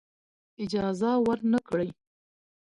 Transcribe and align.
اجازه 0.63 1.11
ورنه 1.25 1.59
کړی. 1.67 1.89